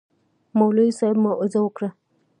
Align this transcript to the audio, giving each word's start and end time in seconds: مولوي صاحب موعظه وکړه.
مولوي 0.57 0.89
صاحب 0.99 1.17
موعظه 1.25 1.59
وکړه. 1.63 1.89